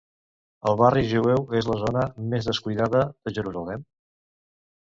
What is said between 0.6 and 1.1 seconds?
El Barri